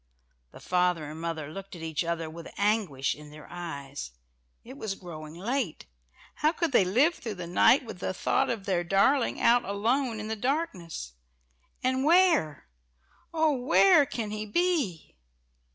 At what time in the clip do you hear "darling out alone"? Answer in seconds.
8.83-10.19